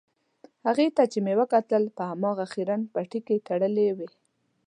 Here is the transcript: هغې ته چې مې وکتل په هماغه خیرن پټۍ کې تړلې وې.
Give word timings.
هغې 0.67 0.87
ته 0.95 1.03
چې 1.11 1.19
مې 1.25 1.33
وکتل 1.41 1.83
په 1.97 2.03
هماغه 2.11 2.45
خیرن 2.53 2.81
پټۍ 2.93 3.19
کې 3.27 3.43
تړلې 3.47 3.87
وې. 3.97 4.09